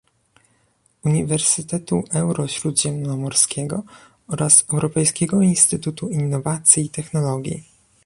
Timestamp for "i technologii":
6.85-7.63